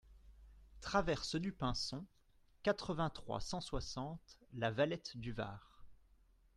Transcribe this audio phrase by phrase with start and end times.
[0.79, 2.03] Traverse du Pinson,
[2.63, 5.83] quatre-vingt-trois, cent soixante La Valette-du-Var